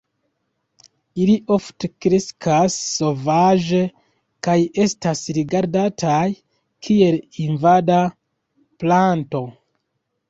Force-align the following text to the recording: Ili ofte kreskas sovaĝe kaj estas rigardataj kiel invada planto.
Ili 1.23 1.33
ofte 1.55 1.89
kreskas 2.05 2.77
sovaĝe 2.93 3.81
kaj 4.47 4.57
estas 4.87 5.23
rigardataj 5.39 6.25
kiel 6.89 7.21
invada 7.49 8.03
planto. 8.81 9.47